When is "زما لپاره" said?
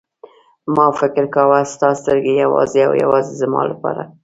3.41-4.03